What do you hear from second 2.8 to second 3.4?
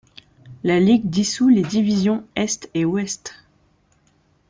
Ouest.